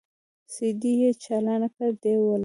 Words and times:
سي 0.53 0.67
ډي 0.79 0.93
يې 1.01 1.11
چالانه 1.23 1.67
کړه 1.75 1.87
دى 2.01 2.13
ولاړ. 2.19 2.39